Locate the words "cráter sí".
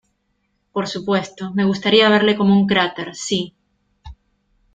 2.65-3.55